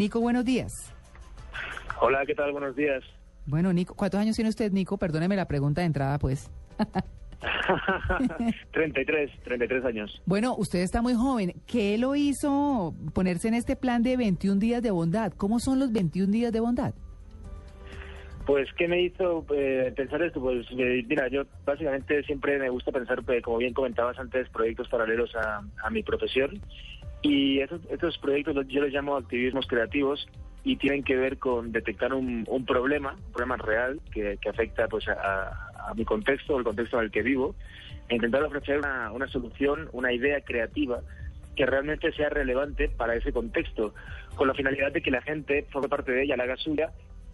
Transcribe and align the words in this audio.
Nico, 0.00 0.18
buenos 0.18 0.46
días. 0.46 0.72
Hola, 2.00 2.24
¿qué 2.24 2.34
tal? 2.34 2.52
Buenos 2.52 2.74
días. 2.74 3.04
Bueno, 3.44 3.70
Nico, 3.70 3.94
¿cuántos 3.94 4.18
años 4.18 4.34
tiene 4.34 4.48
usted, 4.48 4.72
Nico? 4.72 4.96
Perdóneme 4.96 5.36
la 5.36 5.46
pregunta 5.46 5.82
de 5.82 5.88
entrada, 5.88 6.18
pues. 6.18 6.50
33, 8.72 9.30
33 9.44 9.84
años. 9.84 10.22
Bueno, 10.24 10.54
usted 10.56 10.78
está 10.78 11.02
muy 11.02 11.12
joven. 11.12 11.52
¿Qué 11.66 11.98
lo 11.98 12.16
hizo 12.16 12.94
ponerse 13.12 13.48
en 13.48 13.54
este 13.54 13.76
plan 13.76 14.02
de 14.02 14.16
21 14.16 14.58
días 14.58 14.80
de 14.80 14.90
bondad? 14.90 15.34
¿Cómo 15.36 15.60
son 15.60 15.78
los 15.78 15.92
21 15.92 16.32
días 16.32 16.50
de 16.50 16.60
bondad? 16.60 16.94
Pues, 18.46 18.72
¿qué 18.78 18.88
me 18.88 19.02
hizo 19.02 19.44
eh, 19.54 19.92
pensar 19.94 20.22
esto? 20.22 20.40
Pues, 20.40 20.66
eh, 20.78 21.04
mira, 21.06 21.28
yo 21.28 21.42
básicamente 21.66 22.22
siempre 22.22 22.58
me 22.58 22.70
gusta 22.70 22.90
pensar, 22.90 23.22
pues, 23.22 23.42
como 23.42 23.58
bien 23.58 23.74
comentabas 23.74 24.18
antes, 24.18 24.48
proyectos 24.48 24.88
paralelos 24.88 25.36
a, 25.36 25.60
a 25.84 25.90
mi 25.90 26.02
profesión. 26.02 26.58
Y 27.22 27.60
estos, 27.60 27.80
estos 27.90 28.18
proyectos 28.18 28.66
yo 28.68 28.80
los 28.80 28.92
llamo 28.92 29.16
activismos 29.16 29.66
creativos 29.66 30.26
y 30.64 30.76
tienen 30.76 31.02
que 31.02 31.16
ver 31.16 31.38
con 31.38 31.72
detectar 31.72 32.12
un, 32.12 32.44
un 32.48 32.64
problema, 32.64 33.14
un 33.14 33.32
problema 33.32 33.56
real 33.56 34.00
que, 34.12 34.38
afecta 34.48 34.88
pues 34.88 35.08
a, 35.08 35.70
a 35.88 35.94
mi 35.94 36.04
contexto, 36.04 36.58
el 36.58 36.64
contexto 36.64 36.98
en 36.98 37.04
el 37.04 37.10
que 37.10 37.22
vivo, 37.22 37.54
e 38.08 38.16
intentar 38.16 38.42
ofrecer 38.42 38.78
una, 38.78 39.12
una 39.12 39.28
solución, 39.28 39.88
una 39.92 40.12
idea 40.12 40.40
creativa 40.40 41.00
que 41.56 41.66
realmente 41.66 42.12
sea 42.12 42.28
relevante 42.28 42.88
para 42.88 43.14
ese 43.14 43.32
contexto, 43.32 43.94
con 44.34 44.48
la 44.48 44.54
finalidad 44.54 44.92
de 44.92 45.02
que 45.02 45.10
la 45.10 45.22
gente 45.22 45.66
forme 45.70 45.88
parte 45.88 46.12
de 46.12 46.24
ella, 46.24 46.36
la 46.36 46.44
haga 46.44 46.56
suya, 46.56 46.90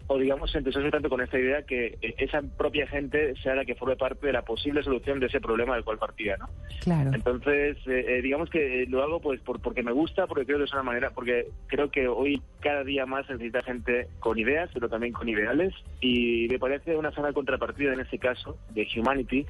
o 0.07 0.17
digamos 0.17 0.51
se 0.51 0.59
entusiasme 0.59 0.89
tanto 0.89 1.09
con 1.09 1.21
esta 1.21 1.37
idea 1.37 1.63
que 1.63 1.97
eh, 2.01 2.15
esa 2.17 2.41
propia 2.41 2.87
gente 2.87 3.35
sea 3.43 3.55
la 3.55 3.65
que 3.65 3.75
forme 3.75 3.95
parte 3.95 4.27
de 4.27 4.33
la 4.33 4.43
posible 4.43 4.81
solución 4.83 5.19
de 5.19 5.27
ese 5.27 5.41
problema 5.41 5.75
del 5.75 5.83
cual 5.83 5.97
partía, 5.97 6.37
¿no? 6.37 6.49
Claro. 6.81 7.11
Entonces, 7.13 7.77
eh, 7.87 8.05
eh, 8.07 8.21
digamos 8.21 8.49
que 8.49 8.83
eh, 8.83 8.85
lo 8.87 9.03
hago 9.03 9.19
pues 9.19 9.41
por, 9.41 9.59
porque 9.59 9.83
me 9.83 9.91
gusta, 9.91 10.27
porque 10.27 10.45
creo 10.45 10.57
que 10.57 10.63
es 10.63 10.73
una 10.73 10.83
manera, 10.83 11.11
porque 11.11 11.47
creo 11.67 11.91
que 11.91 12.07
hoy 12.07 12.41
cada 12.61 12.83
día 12.83 13.05
más 13.05 13.25
se 13.27 13.33
necesita 13.33 13.61
gente 13.63 14.07
con 14.19 14.39
ideas, 14.39 14.69
pero 14.73 14.89
también 14.89 15.13
con 15.13 15.27
ideales, 15.27 15.73
y 15.99 16.47
me 16.49 16.59
parece 16.59 16.95
una 16.95 17.11
sana 17.11 17.33
contrapartida 17.33 17.93
en 17.93 17.99
este 17.99 18.17
caso 18.17 18.57
de 18.69 18.87
Humanity 18.95 19.45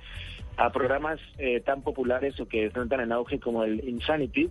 a 0.58 0.72
programas 0.72 1.20
eh, 1.38 1.62
tan 1.62 1.84
populares 1.84 2.40
o 2.40 2.48
que 2.48 2.66
están 2.66 2.90
tan 2.90 3.00
en 3.00 3.12
auge 3.12 3.40
como 3.40 3.64
el 3.64 3.88
Insanity, 3.88 4.50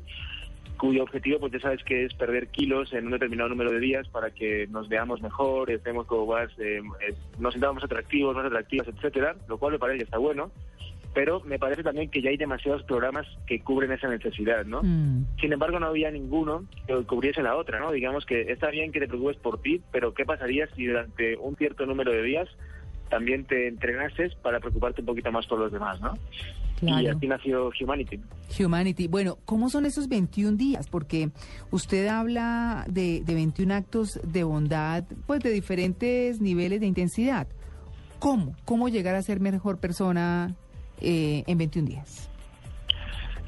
cuyo 0.76 1.02
objetivo, 1.02 1.40
pues 1.40 1.52
ya 1.52 1.60
sabes 1.60 1.82
que 1.84 2.04
es 2.04 2.14
perder 2.14 2.48
kilos 2.48 2.92
en 2.92 3.06
un 3.06 3.12
determinado 3.12 3.48
número 3.48 3.72
de 3.72 3.80
días 3.80 4.08
para 4.08 4.30
que 4.30 4.66
nos 4.68 4.88
veamos 4.88 5.22
mejor, 5.22 5.70
estemos 5.70 6.06
como 6.06 6.26
más, 6.32 6.50
eh, 6.58 6.80
nos 7.38 7.54
sintamos 7.54 7.82
atractivos, 7.82 8.34
más 8.34 8.46
atractivas, 8.46 8.88
etcétera, 8.88 9.36
lo 9.48 9.58
cual 9.58 9.72
me 9.72 9.78
parece 9.78 9.98
que 9.98 10.04
está 10.04 10.18
bueno 10.18 10.50
pero 11.16 11.40
me 11.40 11.58
parece 11.58 11.82
también 11.82 12.10
que 12.10 12.20
ya 12.20 12.28
hay 12.28 12.36
demasiados 12.36 12.82
programas 12.82 13.26
que 13.46 13.60
cubren 13.60 13.90
esa 13.90 14.06
necesidad, 14.06 14.66
¿no? 14.66 14.82
Mm, 14.82 15.24
Sin 15.40 15.50
embargo, 15.50 15.80
no 15.80 15.86
había 15.86 16.10
ninguno 16.10 16.66
que 16.86 16.92
cubriese 17.06 17.42
la 17.42 17.56
otra, 17.56 17.80
¿no? 17.80 17.90
Digamos 17.90 18.26
que 18.26 18.52
está 18.52 18.68
bien 18.68 18.92
que 18.92 19.00
te 19.00 19.08
preocupes 19.08 19.38
por 19.38 19.62
ti, 19.62 19.80
pero 19.90 20.12
¿qué 20.12 20.26
pasaría 20.26 20.66
si 20.76 20.84
durante 20.84 21.38
un 21.38 21.56
cierto 21.56 21.86
número 21.86 22.12
de 22.12 22.22
días 22.22 22.50
también 23.08 23.46
te 23.46 23.66
entrenases 23.66 24.34
para 24.34 24.60
preocuparte 24.60 25.00
un 25.00 25.06
poquito 25.06 25.32
más 25.32 25.46
por 25.46 25.58
los 25.58 25.72
demás, 25.72 25.98
¿no? 26.02 26.18
Y 26.82 27.06
así 27.06 27.26
nació 27.26 27.70
Humanity. 27.80 28.20
Humanity. 28.58 29.08
Bueno, 29.08 29.38
¿cómo 29.44 29.70
son 29.70 29.86
esos 29.86 30.08
21 30.08 30.56
días? 30.56 30.88
Porque 30.88 31.30
usted 31.70 32.06
habla 32.08 32.84
de, 32.88 33.22
de 33.24 33.34
21 33.34 33.74
actos 33.74 34.20
de 34.22 34.44
bondad, 34.44 35.04
pues 35.26 35.40
de 35.40 35.50
diferentes 35.50 36.40
niveles 36.40 36.80
de 36.80 36.86
intensidad. 36.86 37.48
¿Cómo? 38.18 38.54
¿Cómo 38.64 38.88
llegar 38.88 39.14
a 39.14 39.22
ser 39.22 39.40
mejor 39.40 39.78
persona 39.78 40.54
eh, 41.00 41.44
en 41.46 41.58
21 41.58 41.88
días? 41.88 42.30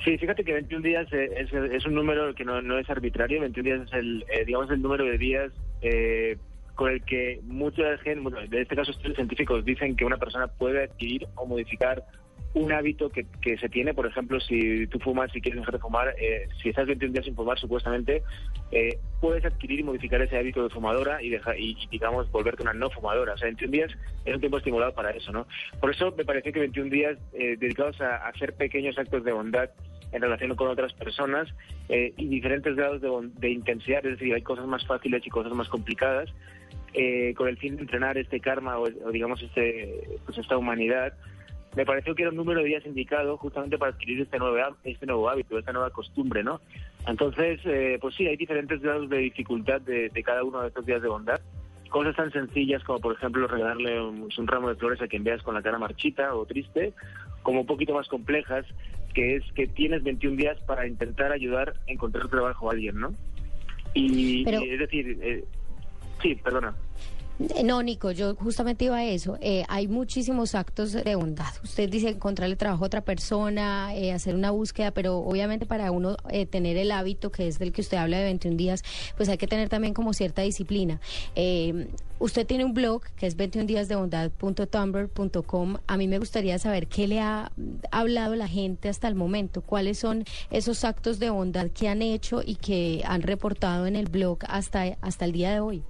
Sí, 0.04 0.16
fíjate 0.16 0.44
que 0.44 0.52
21 0.52 0.82
días 0.82 1.12
eh, 1.12 1.28
es, 1.36 1.52
es 1.52 1.84
un 1.86 1.94
número 1.94 2.34
que 2.34 2.44
no, 2.44 2.62
no 2.62 2.78
es 2.78 2.88
arbitrario. 2.88 3.40
21 3.40 3.64
días 3.64 3.88
es 3.88 3.92
el, 3.92 4.24
eh, 4.32 4.44
digamos, 4.46 4.70
el 4.70 4.80
número 4.80 5.04
de 5.04 5.18
días 5.18 5.52
eh, 5.82 6.36
con 6.74 6.92
el 6.92 7.02
que 7.02 7.40
mucha 7.42 7.98
gente, 7.98 8.20
bueno, 8.20 8.40
en 8.40 8.54
este 8.54 8.76
caso 8.76 8.92
estudios 8.92 9.16
científicos 9.16 9.64
dicen 9.64 9.96
que 9.96 10.04
una 10.04 10.16
persona 10.16 10.46
puede 10.46 10.84
adquirir 10.84 11.26
o 11.34 11.44
modificar 11.44 12.04
un 12.54 12.72
hábito 12.72 13.10
que, 13.10 13.26
que 13.40 13.58
se 13.58 13.68
tiene. 13.68 13.94
Por 13.94 14.06
ejemplo, 14.06 14.40
si 14.40 14.86
tú 14.86 14.98
fumas 14.98 15.34
y 15.34 15.40
quieres 15.40 15.60
dejar 15.60 15.74
de 15.74 15.80
fumar, 15.80 16.14
eh, 16.18 16.48
si 16.62 16.70
estás 16.70 16.86
21 16.86 17.12
días 17.12 17.24
sin 17.24 17.34
fumar, 17.34 17.58
supuestamente 17.58 18.22
eh, 18.70 18.98
puedes 19.20 19.44
adquirir 19.44 19.80
y 19.80 19.82
modificar 19.82 20.20
ese 20.22 20.36
hábito 20.36 20.62
de 20.62 20.70
fumadora 20.70 21.22
y, 21.22 21.30
dejar, 21.30 21.58
y, 21.58 21.76
digamos, 21.90 22.30
volverte 22.30 22.62
una 22.62 22.72
no 22.72 22.90
fumadora. 22.90 23.34
O 23.34 23.38
sea, 23.38 23.46
21 23.46 23.72
días 23.72 23.92
es 24.24 24.34
un 24.34 24.40
tiempo 24.40 24.58
estimulado 24.58 24.94
para 24.94 25.10
eso, 25.10 25.32
¿no? 25.32 25.46
Por 25.80 25.90
eso 25.90 26.12
me 26.16 26.24
pareció 26.24 26.52
que 26.52 26.60
21 26.60 26.90
días 26.90 27.18
eh, 27.34 27.56
dedicados 27.58 28.00
a, 28.00 28.28
hacer 28.28 28.54
pequeños 28.54 28.98
actos 28.98 29.24
de 29.24 29.32
bondad 29.32 29.70
en 30.12 30.22
relación 30.22 30.54
con 30.56 30.68
otras 30.68 30.94
personas 30.94 31.48
eh, 31.90 32.14
y 32.16 32.26
diferentes 32.28 32.74
grados 32.74 33.02
de, 33.02 33.10
de 33.34 33.50
intensidad, 33.50 34.04
es 34.06 34.18
decir, 34.18 34.34
hay 34.34 34.40
cosas 34.40 34.66
más 34.66 34.86
fáciles 34.86 35.26
y 35.26 35.28
cosas 35.28 35.52
más 35.52 35.68
complicadas, 35.68 36.32
eh, 36.94 37.34
con 37.36 37.48
el 37.48 37.58
fin 37.58 37.76
de 37.76 37.82
entrenar 37.82 38.16
este 38.16 38.40
karma 38.40 38.78
o, 38.78 38.88
o 39.04 39.10
digamos 39.10 39.42
este 39.42 40.18
pues 40.24 40.38
esta 40.38 40.56
humanidad. 40.56 41.12
Me 41.78 41.86
pareció 41.86 42.12
que 42.16 42.22
era 42.22 42.30
un 42.32 42.36
número 42.36 42.58
de 42.60 42.66
días 42.66 42.84
indicado 42.86 43.36
justamente 43.36 43.78
para 43.78 43.92
adquirir 43.92 44.20
este 44.20 44.36
nuevo, 44.36 44.56
este 44.82 45.06
nuevo 45.06 45.28
hábito, 45.30 45.56
esta 45.56 45.72
nueva 45.72 45.90
costumbre, 45.90 46.42
¿no? 46.42 46.60
Entonces, 47.06 47.60
eh, 47.66 47.98
pues 48.00 48.16
sí, 48.16 48.26
hay 48.26 48.36
diferentes 48.36 48.80
grados 48.82 49.08
de 49.08 49.18
dificultad 49.18 49.80
de, 49.82 50.08
de 50.08 50.22
cada 50.24 50.42
uno 50.42 50.60
de 50.62 50.68
estos 50.68 50.84
días 50.84 51.00
de 51.00 51.06
bondad. 51.06 51.40
Cosas 51.88 52.16
tan 52.16 52.32
sencillas 52.32 52.82
como, 52.82 52.98
por 52.98 53.14
ejemplo, 53.14 53.46
regalarle 53.46 54.02
un, 54.02 54.28
un 54.36 54.46
ramo 54.48 54.70
de 54.70 54.74
flores 54.74 55.00
a 55.00 55.06
quien 55.06 55.22
veas 55.22 55.40
con 55.44 55.54
la 55.54 55.62
cara 55.62 55.78
marchita 55.78 56.34
o 56.34 56.44
triste, 56.46 56.94
como 57.44 57.60
un 57.60 57.66
poquito 57.68 57.94
más 57.94 58.08
complejas, 58.08 58.66
que 59.14 59.36
es 59.36 59.44
que 59.52 59.68
tienes 59.68 60.02
21 60.02 60.36
días 60.36 60.58
para 60.66 60.84
intentar 60.84 61.30
ayudar 61.30 61.74
a 61.88 61.92
encontrar 61.92 62.26
trabajo 62.26 62.68
a 62.68 62.72
alguien, 62.72 62.98
¿no? 62.98 63.14
Y, 63.94 64.44
Pero- 64.44 64.64
y 64.64 64.70
es 64.70 64.78
decir, 64.80 65.16
eh, 65.22 65.44
sí, 66.20 66.34
perdona. 66.34 66.74
Eh, 67.38 67.62
No, 67.62 67.82
Nico, 67.82 68.10
yo 68.10 68.34
justamente 68.34 68.86
iba 68.86 68.96
a 68.96 69.04
eso. 69.04 69.36
Eh, 69.40 69.64
hay 69.68 69.86
muchísimos 69.88 70.54
actos 70.54 70.92
de 70.92 71.14
bondad. 71.14 71.52
Usted 71.62 71.88
dice 71.88 72.08
encontrarle 72.08 72.56
trabajo 72.56 72.84
a 72.84 72.86
otra 72.86 73.00
persona, 73.02 73.94
eh, 73.94 74.12
hacer 74.12 74.34
una 74.34 74.50
búsqueda, 74.50 74.90
pero 74.90 75.18
obviamente 75.18 75.66
para 75.66 75.90
uno 75.92 76.16
eh, 76.30 76.46
tener 76.46 76.76
el 76.76 76.90
hábito, 76.90 77.30
que 77.30 77.46
es 77.46 77.58
del 77.58 77.72
que 77.72 77.82
usted 77.82 77.98
habla 77.98 78.18
de 78.18 78.24
21 78.24 78.56
días, 78.56 78.82
pues 79.16 79.28
hay 79.28 79.38
que 79.38 79.46
tener 79.46 79.68
también 79.68 79.94
como 79.94 80.12
cierta 80.14 80.42
disciplina. 80.42 81.00
Eh, 81.36 81.88
usted 82.18 82.46
tiene 82.46 82.64
un 82.64 82.74
blog 82.74 83.02
que 83.16 83.26
es 83.26 83.36
21díasdebondad.tumblr.com. 83.36 85.76
A 85.86 85.96
mí 85.96 86.08
me 86.08 86.18
gustaría 86.18 86.58
saber 86.58 86.88
qué 86.88 87.06
le 87.06 87.20
ha 87.20 87.52
hablado 87.92 88.34
la 88.34 88.48
gente 88.48 88.88
hasta 88.88 89.06
el 89.06 89.14
momento, 89.14 89.62
cuáles 89.62 89.98
son 89.98 90.24
esos 90.50 90.82
actos 90.84 91.20
de 91.20 91.30
bondad 91.30 91.68
que 91.70 91.88
han 91.88 92.02
hecho 92.02 92.42
y 92.44 92.56
que 92.56 93.02
han 93.06 93.22
reportado 93.22 93.86
en 93.86 93.94
el 93.94 94.06
blog 94.06 94.38
hasta, 94.48 94.96
hasta 95.00 95.24
el 95.24 95.30
día 95.32 95.52
de 95.52 95.60
hoy. 95.60 95.84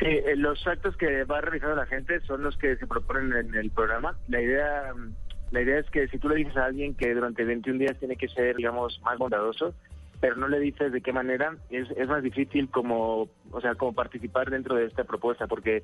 Sí, 0.00 0.06
eh, 0.06 0.34
los 0.34 0.66
actos 0.66 0.96
que 0.96 1.24
va 1.24 1.42
realizando 1.42 1.76
la 1.76 1.84
gente 1.84 2.20
son 2.20 2.42
los 2.42 2.56
que 2.56 2.74
se 2.76 2.86
proponen 2.86 3.36
en 3.36 3.54
el 3.54 3.70
programa. 3.70 4.16
La 4.28 4.40
idea, 4.40 4.94
mm, 4.94 5.12
la 5.50 5.60
idea 5.60 5.78
es 5.78 5.90
que 5.90 6.08
si 6.08 6.18
tú 6.18 6.30
le 6.30 6.36
dices 6.36 6.56
a 6.56 6.64
alguien 6.64 6.94
que 6.94 7.14
durante 7.14 7.44
21 7.44 7.78
días 7.78 7.98
tiene 7.98 8.16
que 8.16 8.28
ser, 8.28 8.56
digamos, 8.56 8.98
más 9.04 9.18
bondadoso, 9.18 9.74
pero 10.18 10.36
no 10.36 10.48
le 10.48 10.58
dices 10.58 10.90
de 10.90 11.02
qué 11.02 11.12
manera, 11.12 11.54
es, 11.68 11.88
más 12.08 12.22
difícil 12.22 12.70
como, 12.70 13.28
o 13.50 13.60
sea, 13.60 13.74
como 13.74 13.92
participar 13.92 14.50
dentro 14.50 14.74
de 14.74 14.86
esta 14.86 15.04
propuesta, 15.04 15.46
porque 15.46 15.82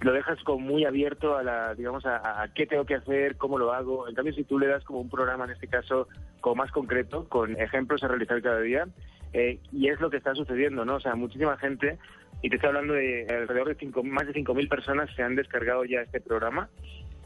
lo 0.00 0.12
dejas 0.12 0.40
como 0.44 0.60
muy 0.60 0.84
abierto 0.84 1.36
a 1.36 1.42
la, 1.42 1.74
digamos, 1.74 2.06
a, 2.06 2.42
a 2.42 2.52
qué 2.54 2.66
tengo 2.66 2.84
que 2.84 2.96
hacer, 2.96 3.36
cómo 3.36 3.58
lo 3.58 3.72
hago. 3.72 4.08
En 4.08 4.14
cambio, 4.14 4.32
si 4.32 4.44
tú 4.44 4.60
le 4.60 4.68
das 4.68 4.84
como 4.84 5.00
un 5.00 5.10
programa, 5.10 5.44
en 5.44 5.50
este 5.50 5.66
caso, 5.66 6.06
como 6.40 6.56
más 6.56 6.70
concreto, 6.70 7.28
con 7.28 7.60
ejemplos 7.60 8.04
a 8.04 8.08
realizar 8.08 8.40
cada 8.42 8.60
día, 8.60 8.86
eh, 9.32 9.60
y 9.70 9.88
es 9.88 10.00
lo 10.00 10.08
que 10.08 10.16
está 10.16 10.34
sucediendo, 10.34 10.84
¿no? 10.84 10.96
O 10.96 11.00
sea, 11.00 11.14
muchísima 11.14 11.56
gente, 11.58 11.98
y 12.42 12.50
te 12.50 12.56
estoy 12.56 12.68
hablando 12.68 12.94
de 12.94 13.26
alrededor 13.28 13.68
de 13.68 13.74
cinco, 13.76 14.02
más 14.02 14.26
de 14.26 14.34
5.000 14.34 14.68
personas 14.68 15.10
se 15.14 15.22
han 15.22 15.36
descargado 15.36 15.84
ya 15.84 16.00
este 16.00 16.20
programa. 16.20 16.68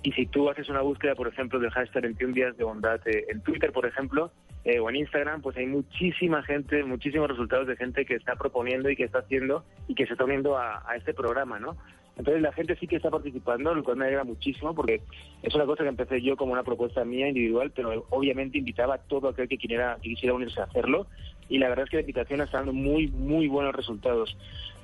Y 0.03 0.13
si 0.13 0.27
tú 0.27 0.49
haces 0.49 0.69
una 0.71 0.81
búsqueda, 0.81 1.15
por 1.15 1.29
ejemplo, 1.29 1.59
del 1.59 1.71
hashtag 1.71 2.03
21 2.03 2.33
días 2.33 2.57
de 2.57 2.65
bondad 2.65 3.01
eh, 3.07 3.27
en 3.29 3.43
Twitter, 3.43 3.71
por 3.71 3.85
ejemplo, 3.85 4.33
eh, 4.65 4.79
o 4.79 4.89
en 4.89 4.97
Instagram, 4.97 5.43
pues 5.43 5.57
hay 5.59 5.67
muchísima 5.67 6.43
gente, 6.43 6.83
muchísimos 6.85 7.29
resultados 7.29 7.67
de 7.67 7.77
gente 7.77 8.07
que 8.07 8.15
está 8.15 8.37
proponiendo 8.37 8.89
y 8.89 8.97
que 8.97 9.05
está 9.05 9.19
haciendo 9.19 9.65
y 9.89 9.95
que 9.95 10.07
se 10.07 10.13
está 10.13 10.25
uniendo 10.25 10.57
a, 10.57 10.83
a 10.89 10.97
este 10.97 11.13
programa, 11.13 11.59
¿no? 11.59 11.77
Entonces 12.17 12.43
la 12.43 12.53
gente 12.53 12.77
sí 12.77 12.87
que 12.87 12.97
está 12.97 13.11
participando, 13.11 13.75
lo 13.75 13.83
cual 13.83 13.97
me 13.97 14.05
alegra 14.05 14.25
muchísimo 14.25 14.75
porque 14.75 15.01
es 15.43 15.55
una 15.55 15.65
cosa 15.65 15.85
que 15.85 15.89
empecé 15.89 16.21
yo 16.21 16.37
como 16.37 16.53
una 16.53 16.63
propuesta 16.63 17.05
mía 17.05 17.29
individual, 17.29 17.73
pero 17.75 18.07
obviamente 18.11 18.59
invitaba 18.59 18.95
a 18.97 18.99
todo 18.99 19.29
aquel 19.29 19.49
que 19.49 19.57
quisiera, 19.57 19.97
que 20.03 20.11
quisiera 20.11 20.35
unirse 20.35 20.61
a 20.61 20.65
hacerlo 20.65 21.07
y 21.51 21.59
la 21.59 21.69
verdad 21.69 21.85
es 21.85 21.91
que 21.91 21.97
la 21.97 22.03
invitación 22.03 22.41
está 22.41 22.59
dando 22.59 22.73
muy, 22.73 23.09
muy 23.09 23.49
buenos 23.49 23.75
resultados. 23.75 24.37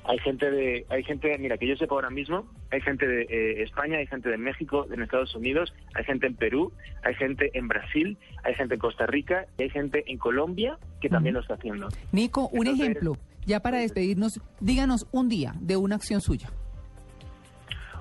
Hay 0.05 0.19
gente 0.19 0.51
de, 0.51 0.85
hay 0.89 1.03
gente, 1.03 1.37
mira, 1.39 1.57
que 1.57 1.67
yo 1.67 1.77
sepa 1.77 1.95
ahora 1.95 2.11
mismo, 2.11 2.45
hay 2.71 2.81
gente 2.81 3.07
de 3.07 3.23
eh, 3.23 3.63
España, 3.63 3.99
hay 3.99 4.07
gente 4.07 4.29
de 4.29 4.37
México, 4.37 4.87
en 4.93 5.03
Estados 5.03 5.35
Unidos, 5.35 5.73
hay 5.95 6.05
gente 6.05 6.27
en 6.27 6.35
Perú, 6.35 6.73
hay 7.03 7.15
gente 7.15 7.51
en 7.55 7.69
Brasil, 7.69 8.19
hay 8.45 8.55
gente 8.55 8.75
en 8.75 8.81
Costa 8.81 9.07
Rica 9.07 9.47
y 9.59 9.63
hay 9.65 9.71
gente 9.71 10.05
en 10.07 10.19
Colombia 10.19 10.79
que 11.01 11.09
también 11.09 11.35
lo 11.35 11.41
está 11.41 11.55
haciendo. 11.55 11.89
Nico, 12.13 12.49
un 12.49 12.67
Entonces, 12.67 12.81
ejemplo, 12.89 13.17
ya 13.47 13.61
para 13.61 13.79
despedirnos, 13.79 14.41
díganos 14.61 15.07
un 15.12 15.29
día 15.29 15.55
de 15.61 15.77
una 15.77 15.97
acción 15.97 16.21
suya. 16.21 16.51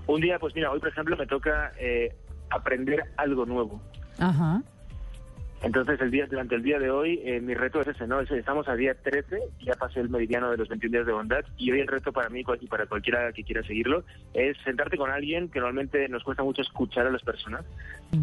Un 0.07 0.21
día, 0.21 0.37
pues 0.39 0.53
mira, 0.55 0.71
hoy 0.71 0.79
por 0.79 0.89
ejemplo 0.89 1.15
me 1.17 1.25
toca 1.25 1.71
eh, 1.79 2.15
aprender 2.49 3.03
algo 3.17 3.45
nuevo. 3.45 3.81
Ajá. 4.19 4.61
Entonces, 5.63 5.99
el 6.01 6.11
día, 6.11 6.27
durante 6.27 6.55
el 6.55 6.61
día 6.63 6.77
de 6.77 6.91
hoy, 6.91 7.21
eh, 7.23 7.39
mi 7.41 7.53
reto 7.55 7.81
es 7.81 7.87
ese, 7.87 8.05
¿no? 8.07 8.19
Es- 8.19 8.29
Estamos 8.31 8.67
a 8.67 8.75
día 8.75 8.93
13, 8.93 9.39
ya 9.61 9.73
pasé 9.73 9.99
el 9.99 10.09
meridiano 10.09 10.51
de 10.51 10.57
los 10.57 10.67
21 10.69 10.91
días 10.97 11.07
de 11.07 11.13
bondad, 11.13 11.43
y 11.57 11.71
hoy 11.71 11.79
el 11.79 11.87
reto 11.87 12.11
para 12.13 12.29
mí 12.29 12.43
y 12.61 12.67
para 12.67 12.85
cualquiera 12.85 13.31
que 13.31 13.43
quiera 13.43 13.63
seguirlo 13.63 14.03
es 14.33 14.57
sentarte 14.63 14.97
con 14.97 15.09
alguien 15.09 15.49
que 15.49 15.59
normalmente 15.59 16.07
nos 16.09 16.23
cuesta 16.23 16.43
mucho 16.43 16.61
escuchar 16.61 17.07
a 17.07 17.11
las 17.11 17.23
personas. 17.23 17.65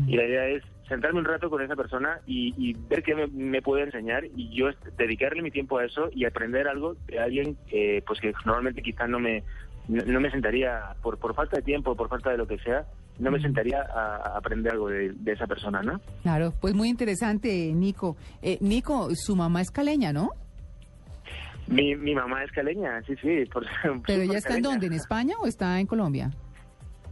Y 0.07 0.17
la 0.17 0.25
idea 0.25 0.47
es 0.49 0.63
sentarme 0.89 1.19
un 1.21 1.25
rato 1.25 1.49
con 1.51 1.63
esa 1.63 1.75
persona 1.75 2.21
y, 2.27 2.55
y 2.57 2.75
ver 2.75 3.03
qué 3.03 3.15
me, 3.15 3.27
me 3.27 3.63
puede 3.63 3.85
enseñar 3.85 4.25
y 4.25 4.55
yo 4.55 4.69
est- 4.69 4.87
dedicarle 4.99 5.43
mi 5.43 5.51
tiempo 5.51 5.79
a 5.79 5.85
eso 5.85 6.11
y 6.13 6.25
aprender 6.27 6.69
algo 6.69 6.97
de 7.09 7.19
alguien 7.19 7.57
eh, 7.71 8.03
pues 8.07 8.21
que 8.21 8.33
normalmente 8.45 8.83
quizá 8.83 9.07
no 9.09 9.19
me 9.19 9.43
no, 9.89 10.03
no 10.05 10.21
me 10.21 10.31
sentaría 10.31 10.95
por 11.03 11.19
por 11.19 11.35
falta 11.35 11.57
de 11.57 11.63
tiempo 11.63 11.95
por 11.97 12.09
falta 12.09 12.31
de 12.31 12.37
lo 12.39 12.47
que 12.47 12.59
sea 12.59 12.85
no 13.19 13.31
me 13.31 13.41
sentaría 13.41 13.83
a, 13.83 14.37
aprender 14.39 14.73
algo 14.73 14.89
de, 14.89 15.13
de 15.13 15.33
esa 15.33 15.47
persona 15.47 15.83
no 15.83 16.01
Claro, 16.23 16.53
pues 16.61 16.75
muy 16.75 16.89
interesante, 16.89 17.73
Nico. 17.75 18.17
Eh, 18.41 18.57
Nico, 18.61 19.09
su 19.15 19.37
mamá 19.37 19.61
es 19.61 19.71
caleña, 19.71 20.13
¿no? 20.13 20.31
mi, 21.69 21.95
mi 21.95 22.15
mamá 22.15 22.43
es 22.45 22.51
caleña 22.53 23.01
sí 23.07 23.15
sí 23.23 23.45
por, 23.53 23.65
Pero 24.07 24.23
ella 24.23 24.39
está 24.39 24.57
en 24.57 24.63
dónde, 24.63 24.87
en 24.87 24.93
España 24.95 25.35
o 25.41 25.47
está 25.47 25.79
en 25.81 25.87
Colombia? 25.87 26.31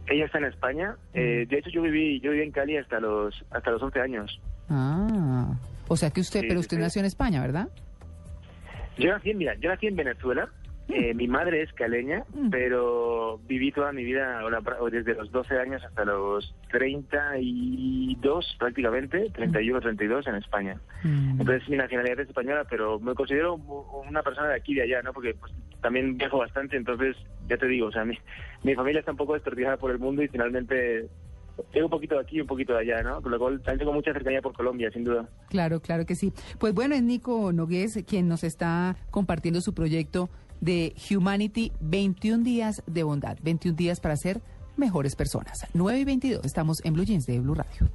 ella 0.07 0.25
está 0.25 0.39
en 0.39 0.45
España 0.45 0.95
eh, 1.13 1.45
de 1.47 1.57
hecho 1.57 1.69
yo 1.69 1.81
viví 1.83 2.19
yo 2.19 2.31
viví 2.31 2.43
en 2.43 2.51
Cali 2.51 2.77
hasta 2.77 2.99
los 2.99 3.43
hasta 3.51 3.71
los 3.71 3.81
11 3.81 3.99
años 4.01 4.41
Ah, 4.69 5.53
o 5.89 5.97
sea 5.97 6.09
que 6.11 6.21
usted, 6.21 6.41
Sí, 6.41 6.45
pero 6.47 6.59
usted 6.61 6.77
sí. 6.77 6.81
nació 6.83 6.99
en 7.01 7.05
España, 7.05 7.41
¿verdad? 7.41 7.67
Yo 8.97 9.11
nací, 9.11 9.33
mira, 9.33 9.53
yo 9.59 9.69
nací 9.69 9.87
en 9.87 9.95
Venezuela. 9.97 10.47
Eh, 10.87 11.13
mi 11.13 11.27
madre 11.27 11.61
es 11.61 11.71
caleña, 11.73 12.25
Mm. 12.33 12.49
pero 12.49 13.39
viví 13.47 13.71
toda 13.71 13.93
mi 13.93 14.03
vida, 14.03 14.41
desde 14.91 15.13
los 15.15 15.31
12 15.31 15.57
años 15.57 15.81
hasta 15.83 16.03
los 16.03 16.53
32 16.71 18.55
prácticamente, 18.59 19.29
31, 19.33 19.79
32 19.81 20.27
en 20.27 20.35
España. 20.35 20.79
Mm. 21.03 21.39
Entonces 21.41 21.67
mi 21.69 21.77
nacionalidad 21.77 22.19
es 22.19 22.27
española, 22.29 22.65
pero 22.69 22.99
me 22.99 23.13
considero 23.15 23.55
una 23.55 24.21
persona 24.23 24.49
de 24.49 24.55
aquí 24.55 24.73
y 24.73 24.75
de 24.75 24.83
allá, 24.83 25.01
¿no? 25.01 25.13
Porque 25.13 25.33
pues, 25.35 25.51
también 25.81 26.17
viajo 26.17 26.37
bastante, 26.39 26.77
entonces 26.77 27.15
ya 27.47 27.57
te 27.57 27.67
digo, 27.67 27.87
o 27.87 27.91
sea, 27.91 28.05
mi, 28.05 28.17
mi 28.63 28.75
familia 28.75 28.99
está 28.99 29.11
un 29.11 29.17
poco 29.17 29.33
desperdigada 29.33 29.77
por 29.77 29.91
el 29.91 29.99
mundo 29.99 30.21
y 30.23 30.27
finalmente 30.27 31.07
tengo 31.71 31.87
un 31.87 31.91
poquito 31.91 32.15
de 32.15 32.21
aquí 32.21 32.37
y 32.37 32.41
un 32.41 32.47
poquito 32.47 32.73
de 32.73 32.79
allá, 32.79 33.03
¿no? 33.03 33.21
Con 33.21 33.31
lo 33.31 33.39
cual 33.39 33.57
también 33.59 33.79
tengo 33.79 33.93
mucha 33.93 34.13
cercanía 34.13 34.41
por 34.41 34.53
Colombia, 34.53 34.89
sin 34.91 35.03
duda. 35.03 35.27
Claro, 35.49 35.79
claro 35.79 36.05
que 36.05 36.15
sí. 36.15 36.33
Pues 36.59 36.73
bueno, 36.73 36.95
es 36.95 37.03
Nico 37.03 37.51
Nogués 37.53 38.03
quien 38.07 38.27
nos 38.27 38.43
está 38.43 38.95
compartiendo 39.11 39.61
su 39.61 39.73
proyecto 39.73 40.29
de 40.61 40.95
Humanity 41.09 41.73
21 41.81 42.43
días 42.43 42.81
de 42.87 43.03
bondad, 43.03 43.37
21 43.43 43.75
días 43.75 43.99
para 43.99 44.15
ser 44.15 44.41
mejores 44.77 45.15
personas. 45.15 45.67
9 45.73 45.99
y 45.99 46.05
22, 46.05 46.45
estamos 46.45 46.79
en 46.85 46.93
Blue 46.93 47.03
Jeans 47.03 47.25
de 47.25 47.39
Blue 47.39 47.55
Radio. 47.55 47.91